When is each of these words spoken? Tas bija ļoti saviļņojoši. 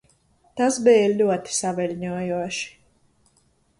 Tas 0.61 0.77
bija 0.87 1.11
ļoti 1.19 1.55
saviļņojoši. 1.57 2.67